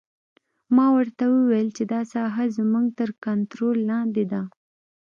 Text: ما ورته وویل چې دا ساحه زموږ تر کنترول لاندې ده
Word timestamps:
ما 0.75 0.85
ورته 0.97 1.23
وویل 1.27 1.69
چې 1.77 1.83
دا 1.93 2.01
ساحه 2.13 2.45
زموږ 2.57 2.85
تر 2.99 3.09
کنترول 3.25 3.77
لاندې 3.91 4.23
ده 4.31 4.41